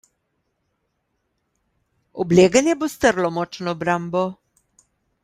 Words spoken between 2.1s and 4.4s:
Obleganje bo strlo močno obrambo.